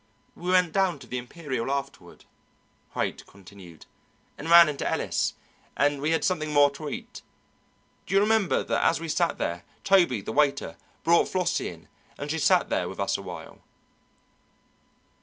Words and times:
"We 0.33 0.49
went 0.49 0.73
down 0.73 0.97
to 0.97 1.05
the 1.05 1.19
Imperial 1.19 1.69
afterward," 1.69 2.25
Haight 2.95 3.23
continued, 3.27 3.85
"and 4.35 4.49
ran 4.49 4.67
into 4.67 4.89
Ellis, 4.91 5.35
and 5.77 6.01
we 6.01 6.09
had 6.09 6.23
something 6.23 6.51
more 6.51 6.71
to 6.71 6.89
eat. 6.89 7.21
Do 8.07 8.15
you 8.15 8.19
remember 8.19 8.63
that 8.63 8.83
as 8.83 8.99
we 8.99 9.07
sat 9.07 9.37
there, 9.37 9.63
Toby, 9.83 10.21
the 10.21 10.31
waiter, 10.33 10.75
brought 11.03 11.27
Flossie 11.27 11.69
in, 11.69 11.87
and 12.17 12.31
she 12.31 12.39
sat 12.39 12.69
there 12.69 12.89
with 12.89 12.99
us 12.99 13.15
a 13.15 13.21
while?" 13.21 13.59